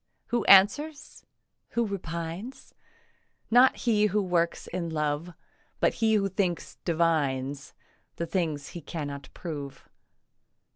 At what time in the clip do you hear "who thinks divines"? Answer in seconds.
6.15-7.75